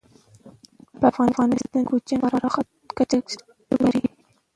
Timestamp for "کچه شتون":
2.97-3.77